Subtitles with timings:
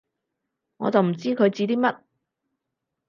[0.77, 1.99] 我就唔知佢指啲乜